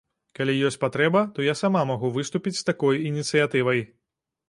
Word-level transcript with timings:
Калі 0.37 0.55
ёсць 0.69 0.77
патрэба, 0.83 1.21
то 1.35 1.45
я 1.49 1.55
сама 1.61 1.85
магу 1.91 2.13
выступіць 2.19 2.57
з 2.63 2.67
такой 2.73 3.07
ініцыятывай. 3.15 3.89